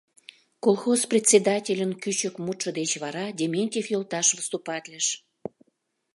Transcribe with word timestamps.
Колхоз 0.63 1.01
председательын 1.11 1.91
кӱчык 2.03 2.35
мутшо 2.45 2.69
деч 2.79 2.91
вара 3.03 3.25
Дементьев 3.39 3.87
йолташ 3.93 4.27
выступатлыш. 4.37 5.05